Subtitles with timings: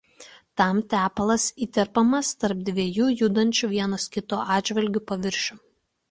[0.59, 5.59] Tam tepalas įterpiamas tarp dviejų judančių vienas kito atžvilgiu paviršių.